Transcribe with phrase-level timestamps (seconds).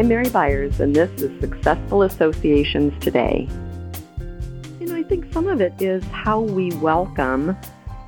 [0.00, 3.46] I'm Mary Byers, and this is Successful Associations Today.
[4.80, 7.54] You know, I think some of it is how we welcome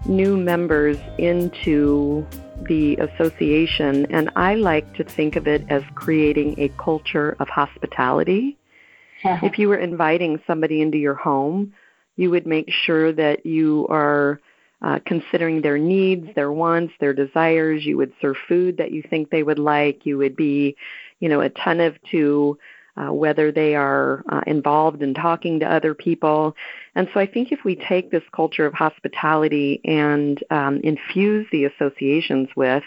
[0.06, 2.26] new members into
[2.66, 8.56] the association, and I like to think of it as creating a culture of hospitality.
[9.24, 11.74] if you were inviting somebody into your home,
[12.16, 14.40] you would make sure that you are
[14.80, 17.84] uh, considering their needs, their wants, their desires.
[17.84, 20.06] You would serve food that you think they would like.
[20.06, 20.76] You would be,
[21.22, 22.58] you know, attentive to
[22.96, 26.54] uh, whether they are uh, involved in talking to other people.
[26.96, 31.64] And so I think if we take this culture of hospitality and um, infuse the
[31.64, 32.82] associations with,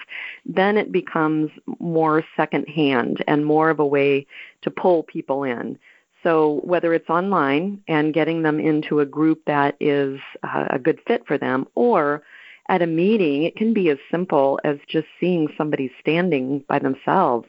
[0.46, 4.28] then it becomes more secondhand and more of a way
[4.64, 5.80] to pull people in.
[6.24, 11.00] So whether it's online and getting them into a group that is uh, a good
[11.08, 12.22] fit for them, or
[12.68, 17.48] at a meeting, it can be as simple as just seeing somebody standing by themselves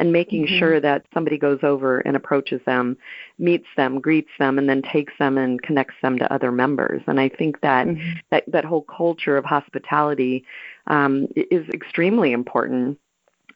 [0.00, 0.58] and making mm-hmm.
[0.58, 2.96] sure that somebody goes over and approaches them,
[3.38, 7.02] meets them, greets them, and then takes them and connects them to other members.
[7.06, 8.12] And I think that mm-hmm.
[8.30, 10.46] that, that whole culture of hospitality
[10.86, 12.98] um, is extremely important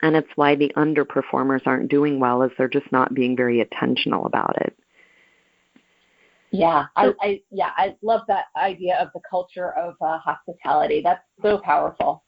[0.02, 4.26] and it's why the underperformers aren't doing well is they're just not being very attentional
[4.26, 4.76] about it
[6.50, 11.22] yeah I, I yeah i love that idea of the culture of uh, hospitality that's
[11.40, 12.23] so powerful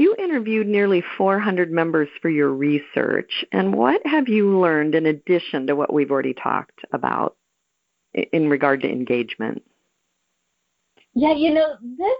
[0.00, 5.66] you interviewed nearly 400 members for your research and what have you learned in addition
[5.66, 7.36] to what we've already talked about
[8.32, 9.62] in regard to engagement
[11.14, 12.16] yeah you know this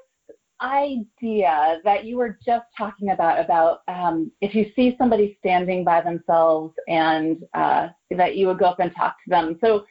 [0.62, 6.01] idea that you were just talking about about um, if you see somebody standing by
[6.01, 9.58] themselves and uh, that you would go up and talk to them.
[9.62, 9.84] So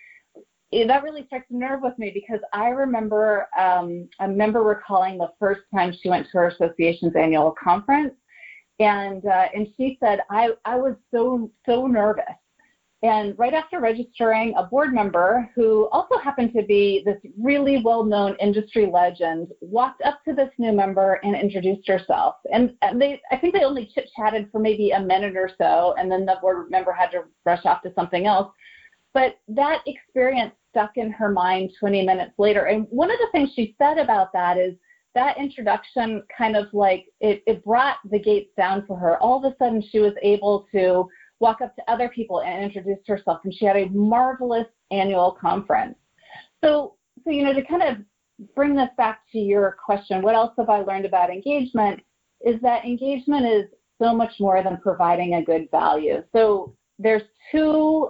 [0.71, 5.31] that really strikes a nerve with me because I remember um, a member recalling the
[5.39, 8.13] first time she went to her association's annual conference,
[8.79, 12.23] and uh, and she said I I was so so nervous
[13.01, 18.03] and right after registering, a board member who also happened to be this really well
[18.03, 22.35] known industry legend walked up to this new member and introduced herself.
[22.51, 25.95] And, And they, I think they only chit chatted for maybe a minute or so,
[25.97, 28.51] and then the board member had to rush off to something else.
[29.13, 32.65] But that experience stuck in her mind 20 minutes later.
[32.65, 34.75] And one of the things she said about that is
[35.15, 39.17] that introduction kind of like it, it brought the gates down for her.
[39.17, 41.07] All of a sudden, she was able to
[41.39, 43.39] walk up to other people and introduce herself.
[43.43, 45.95] And she had a marvelous annual conference.
[46.63, 47.97] So, so you know, to kind of
[48.55, 52.01] bring this back to your question, what else have I learned about engagement?
[52.41, 53.65] Is that engagement is
[54.01, 56.23] so much more than providing a good value.
[56.33, 58.09] So there's two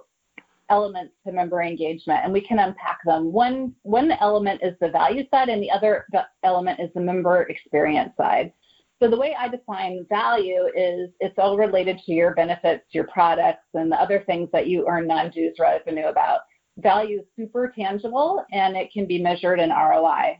[0.69, 3.31] elements to member engagement, and we can unpack them.
[3.31, 6.05] One one element is the value side, and the other
[6.43, 8.53] element is the member experience side.
[9.01, 13.63] So the way I define value is it's all related to your benefits, your products,
[13.73, 16.41] and the other things that you earn non-dues revenue about.
[16.77, 20.37] Value is super tangible and it can be measured in ROI.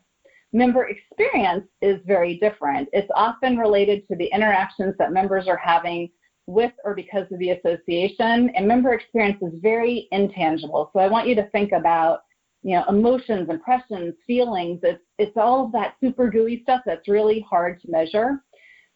[0.51, 2.89] Member experience is very different.
[2.91, 6.09] It's often related to the interactions that members are having
[6.49, 10.89] with or because of the association, and member experience is very intangible.
[10.93, 12.21] So I want you to think about
[12.61, 14.79] you know, emotions, impressions, feelings.
[14.83, 18.43] It's it's all of that super gooey stuff that's really hard to measure.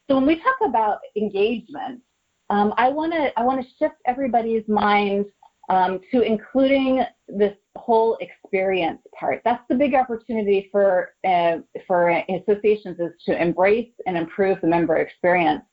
[0.10, 2.02] So when we talk about engagement,
[2.50, 5.26] um, I want to I want to shift everybody's mind
[5.70, 9.42] um, to including this whole experience part.
[9.46, 14.98] That's the big opportunity for uh, for associations is to embrace and improve the member
[14.98, 15.64] experience.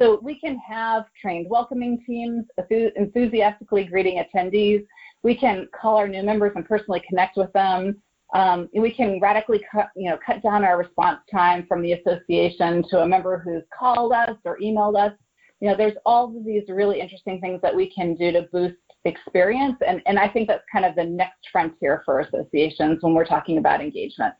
[0.00, 2.46] So we can have trained welcoming teams
[2.96, 4.84] enthusiastically greeting attendees.
[5.22, 8.00] We can call our new members and personally connect with them.
[8.34, 12.84] Um, we can radically cut, you know, cut down our response time from the association
[12.90, 15.12] to a member who's called us or emailed us.
[15.60, 18.76] You know, there's all of these really interesting things that we can do to boost
[19.04, 23.24] experience, and, and I think that's kind of the next frontier for associations when we're
[23.24, 24.34] talking about engagement.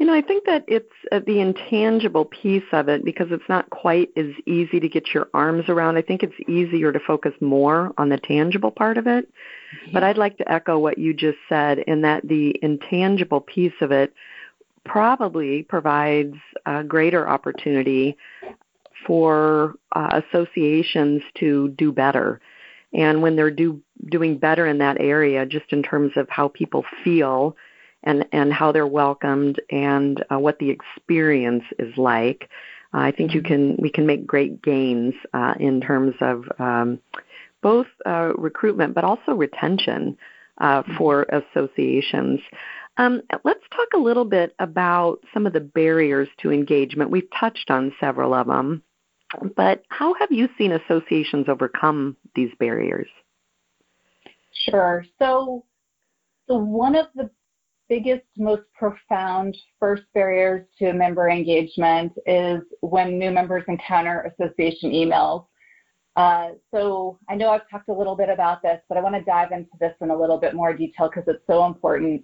[0.00, 3.68] You know, I think that it's uh, the intangible piece of it because it's not
[3.68, 5.98] quite as easy to get your arms around.
[5.98, 9.28] I think it's easier to focus more on the tangible part of it.
[9.28, 9.92] Mm-hmm.
[9.92, 13.92] But I'd like to echo what you just said in that the intangible piece of
[13.92, 14.14] it
[14.86, 18.16] probably provides a greater opportunity
[19.06, 22.40] for uh, associations to do better.
[22.94, 26.86] And when they're do, doing better in that area, just in terms of how people
[27.04, 27.54] feel
[28.02, 32.48] and and how they're welcomed and uh, what the experience is like.
[32.92, 33.74] Uh, I think you mm-hmm.
[33.74, 36.98] can we can make great gains uh, in terms of um,
[37.62, 40.16] both uh, recruitment but also retention
[40.58, 40.96] uh, mm-hmm.
[40.96, 42.40] for associations.
[42.96, 47.10] Um, let's talk a little bit about some of the barriers to engagement.
[47.10, 48.82] We've touched on several of them.
[49.56, 53.08] But how have you seen associations overcome these barriers?
[54.52, 55.04] Sure.
[55.18, 55.64] So,
[56.48, 57.30] so one of the
[57.90, 65.44] biggest, most profound first barriers to member engagement is when new members encounter association emails.
[66.14, 69.22] Uh, so I know I've talked a little bit about this, but I want to
[69.22, 72.22] dive into this in a little bit more detail because it's so important.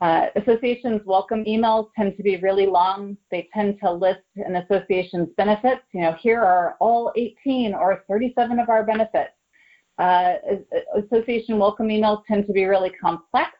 [0.00, 3.16] Uh, associations welcome emails tend to be really long.
[3.30, 5.82] They tend to list an association's benefits.
[5.92, 9.30] You know, here are all 18 or 37 of our benefits.
[9.98, 10.34] Uh,
[10.96, 13.52] association welcome emails tend to be really complex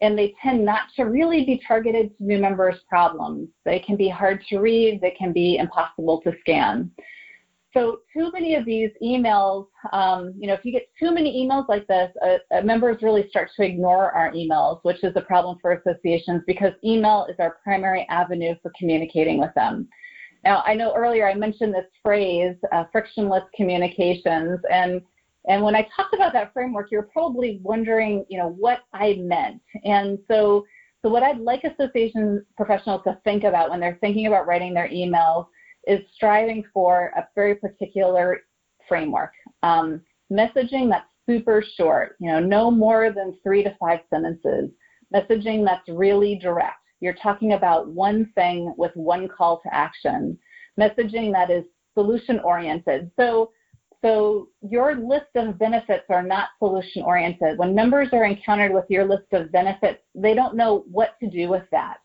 [0.00, 3.48] and they tend not to really be targeted to new members' problems.
[3.64, 6.90] They can be hard to read, they can be impossible to scan.
[7.74, 11.68] So too many of these emails, um, you know, if you get too many emails
[11.68, 15.58] like this, uh, uh, members really start to ignore our emails, which is a problem
[15.60, 19.88] for associations because email is our primary avenue for communicating with them.
[20.44, 25.02] Now, I know earlier I mentioned this phrase, uh, frictionless communications, and
[25.48, 29.62] and when I talked about that framework, you're probably wondering, you know, what I meant.
[29.84, 30.66] And so,
[31.02, 34.88] so what I'd like association professionals to think about when they're thinking about writing their
[34.88, 35.46] emails
[35.86, 38.40] is striving for a very particular
[38.86, 39.32] framework.
[39.62, 44.70] Um, messaging that's super short, you know, no more than three to five sentences.
[45.14, 46.76] Messaging that's really direct.
[47.00, 50.38] You're talking about one thing with one call to action.
[50.78, 53.10] Messaging that is solution oriented.
[53.18, 53.50] So
[54.02, 57.58] so your list of benefits are not solution oriented.
[57.58, 61.48] When members are encountered with your list of benefits, they don't know what to do
[61.48, 61.98] with that.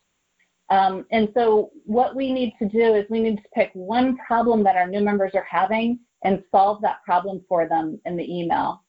[0.70, 4.64] Um, and so what we need to do is we need to pick one problem
[4.64, 8.82] that our new members are having and solve that problem for them in the email.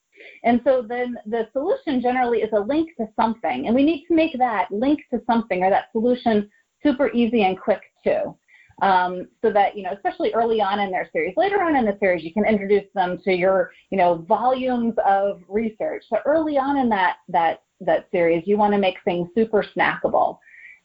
[0.43, 3.67] And so then the solution generally is a link to something.
[3.67, 6.49] And we need to make that link to something or that solution
[6.81, 8.35] super easy and quick too
[8.81, 11.97] um, so that you know especially early on in their series later on in the
[11.99, 16.77] series you can introduce them to your you know volumes of research so early on
[16.77, 20.37] in that that that series you want to make things super snackable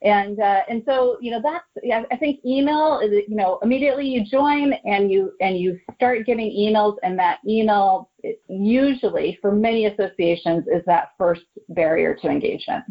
[0.03, 4.07] and uh, and so you know that's yeah, I think email is you know immediately
[4.07, 8.11] you join and you and you start getting emails and that email
[8.49, 12.85] usually for many associations is that first barrier to engagement.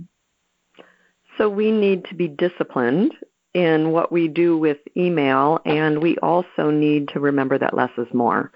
[1.37, 3.13] So we need to be disciplined
[3.59, 8.07] in what we do with email, and we also need to remember that less is
[8.13, 8.51] more.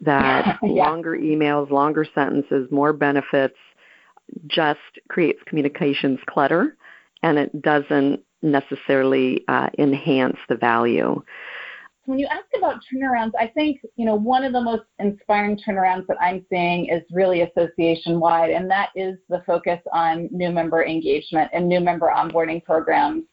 [0.00, 0.88] That yeah.
[0.88, 3.56] longer emails, longer sentences, more benefits
[4.48, 6.76] just creates communications clutter,
[7.22, 11.22] and it doesn't necessarily uh, enhance the value.
[12.06, 16.06] When you ask about turnarounds, I think you know one of the most inspiring turnarounds
[16.08, 20.84] that I'm seeing is really association wide, and that is the focus on new member
[20.84, 23.24] engagement and new member onboarding programs.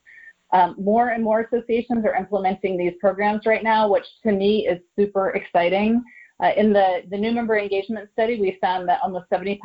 [0.53, 4.79] Um, more and more associations are implementing these programs right now, which to me is
[4.97, 6.03] super exciting.
[6.43, 9.55] Uh, in the, the new member engagement study, we found that almost 75%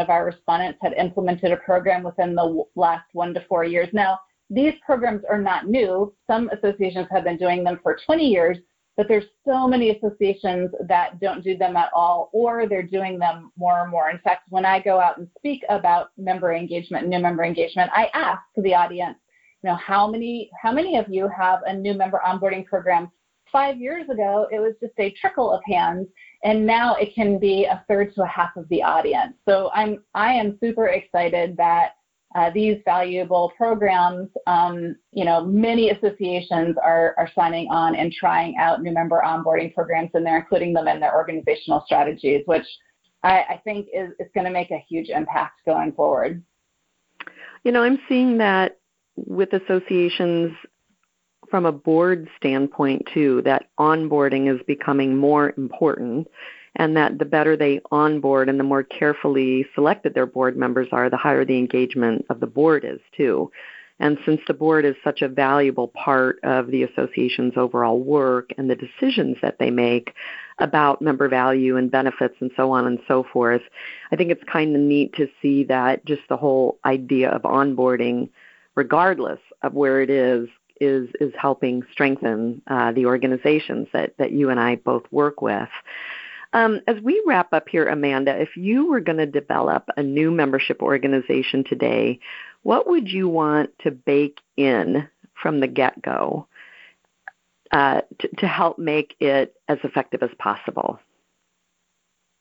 [0.00, 3.88] of our respondents had implemented a program within the last one to four years.
[3.92, 4.18] Now,
[4.48, 6.14] these programs are not new.
[6.28, 8.58] Some associations have been doing them for 20 years,
[8.96, 13.50] but there's so many associations that don't do them at all, or they're doing them
[13.56, 14.08] more and more.
[14.10, 18.08] In fact, when I go out and speak about member engagement new member engagement, I
[18.14, 19.18] ask the audience,
[19.66, 23.10] know, how many how many of you have a new member onboarding program?
[23.52, 26.08] Five years ago, it was just a trickle of hands,
[26.42, 29.34] and now it can be a third to a half of the audience.
[29.48, 31.92] So I'm I am super excited that
[32.34, 38.56] uh, these valuable programs, um, you know, many associations are, are signing on and trying
[38.58, 42.66] out new member onboarding programs, and they're including them in their organizational strategies, which
[43.22, 46.42] I, I think is, is going to make a huge impact going forward.
[47.64, 48.80] You know, I'm seeing that
[49.16, 50.52] with associations
[51.50, 56.28] from a board standpoint too that onboarding is becoming more important
[56.76, 61.08] and that the better they onboard and the more carefully selected their board members are
[61.08, 63.50] the higher the engagement of the board is too.
[63.98, 68.68] And since the board is such a valuable part of the association's overall work and
[68.68, 70.12] the decisions that they make
[70.58, 73.62] about member value and benefits and so on and so forth,
[74.12, 78.28] I think it's kind of neat to see that just the whole idea of onboarding
[78.76, 80.48] regardless of where it is,
[80.80, 85.68] is is helping strengthen uh, the organizations that that you and I both work with.
[86.52, 90.30] Um, as we wrap up here, Amanda, if you were going to develop a new
[90.30, 92.20] membership organization today,
[92.62, 95.08] what would you want to bake in
[95.42, 96.46] from the get go
[97.72, 100.98] uh, to, to help make it as effective as possible?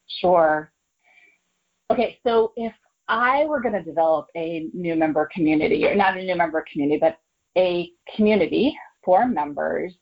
[0.07, 0.71] Sure.
[1.91, 2.73] Okay, so if
[3.07, 6.99] I were going to develop a new member community, or not a new member community,
[6.99, 7.17] but
[7.57, 9.95] a community for members,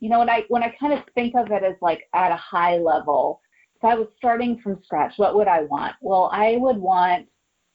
[0.00, 2.36] you know, when I when I kind of think of it as like at a
[2.36, 3.40] high level,
[3.76, 5.94] if I was starting from scratch, what would I want?
[6.00, 7.26] Well, I would want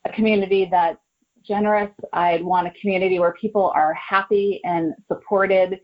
[0.05, 0.99] a community that's
[1.43, 1.91] generous.
[2.13, 5.79] I'd want a community where people are happy and supported.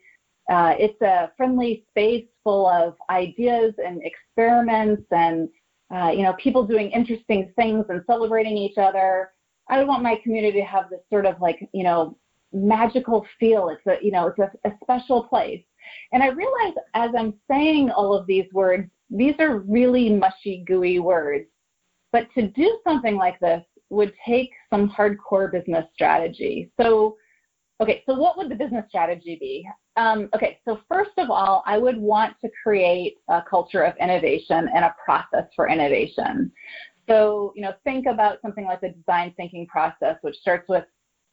[0.49, 5.49] Uh, it's a friendly space full of ideas and experiments and
[5.93, 9.31] uh, you know people doing interesting things and celebrating each other.
[9.69, 12.17] I want my community to have this sort of like you know
[12.53, 13.69] magical feel.
[13.69, 15.63] It's a you know it's a, a special place.
[16.11, 20.99] And I realize as I'm saying all of these words, these are really mushy, gooey
[20.99, 21.47] words.
[22.11, 26.71] But to do something like this would take some hardcore business strategy.
[26.79, 27.17] So,
[27.81, 29.67] okay, so what would the business strategy be?
[29.95, 34.69] Um, okay, so first of all, I would want to create a culture of innovation
[34.73, 36.51] and a process for innovation.
[37.07, 40.83] So, you know, think about something like the design thinking process, which starts with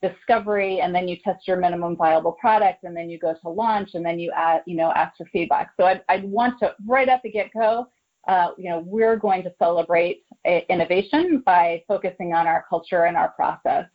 [0.02, 3.90] discovery and then you test your minimum viable product and then you go to launch
[3.94, 5.70] and then you add, you know, ask for feedback.
[5.78, 7.86] So I'd, I'd want to right at the get-go,
[8.28, 10.24] uh, you know, we're going to celebrate
[10.68, 13.86] innovation by focusing on our culture and our process.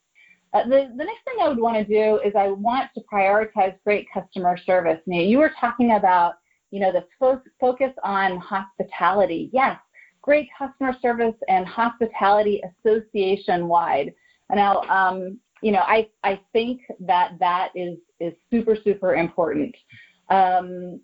[0.53, 3.75] Uh, the, the next thing I would want to do is I want to prioritize
[3.83, 4.99] great customer service.
[5.05, 6.35] Now, you were talking about,
[6.71, 9.49] you know, this fo- focus on hospitality.
[9.53, 9.77] Yes,
[10.21, 14.13] great customer service and hospitality association wide.
[14.51, 19.75] Now, um, you know, I, I think that that is, is super, super important.
[20.29, 20.99] Um,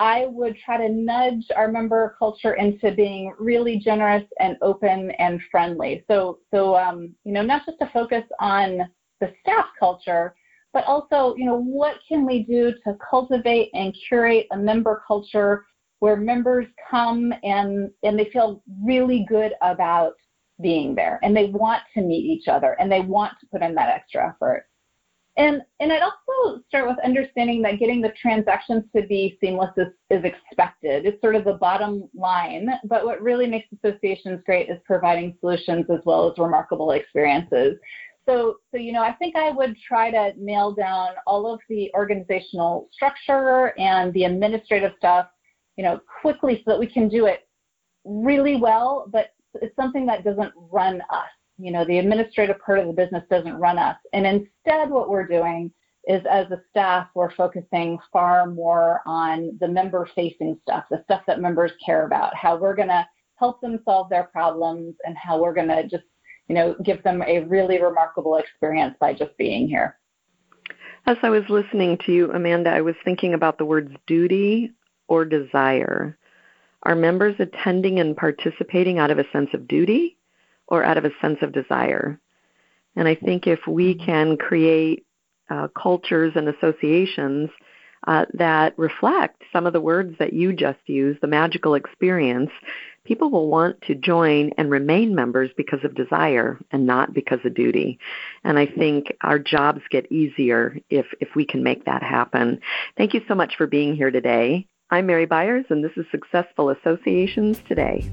[0.00, 5.38] I would try to nudge our member culture into being really generous and open and
[5.50, 6.02] friendly.
[6.10, 8.78] So, so um, you know, not just to focus on
[9.20, 10.34] the staff culture,
[10.72, 15.66] but also, you know, what can we do to cultivate and curate a member culture
[15.98, 20.14] where members come and and they feel really good about
[20.62, 23.74] being there and they want to meet each other and they want to put in
[23.74, 24.64] that extra effort.
[25.36, 29.86] And, and I'd also start with understanding that getting the transactions to be seamless is,
[30.10, 31.06] is expected.
[31.06, 35.86] It's sort of the bottom line, but what really makes associations great is providing solutions
[35.88, 37.78] as well as remarkable experiences.
[38.28, 41.90] So, so you know, I think I would try to nail down all of the
[41.94, 45.28] organizational structure and the administrative stuff,
[45.76, 47.48] you know, quickly so that we can do it
[48.04, 51.28] really well, but it's something that doesn't run us.
[51.60, 53.96] You know, the administrative part of the business doesn't run us.
[54.12, 55.70] And instead, what we're doing
[56.08, 61.22] is as a staff, we're focusing far more on the member facing stuff, the stuff
[61.26, 65.40] that members care about, how we're going to help them solve their problems, and how
[65.40, 66.04] we're going to just,
[66.48, 69.98] you know, give them a really remarkable experience by just being here.
[71.06, 74.72] As I was listening to you, Amanda, I was thinking about the words duty
[75.08, 76.16] or desire.
[76.84, 80.16] Are members attending and participating out of a sense of duty
[80.70, 82.18] or out of a sense of desire?
[82.96, 84.04] And I think if we mm-hmm.
[84.04, 85.04] can create
[85.48, 87.50] uh, cultures and associations
[88.06, 92.50] uh, that reflect some of the words that you just used, the magical experience,
[93.04, 97.54] people will want to join and remain members because of desire and not because of
[97.54, 97.98] duty.
[98.44, 102.60] And I think our jobs get easier if, if we can make that happen.
[102.96, 104.66] Thank you so much for being here today.
[104.90, 108.10] I'm Mary Byers, and this is Successful Associations Today.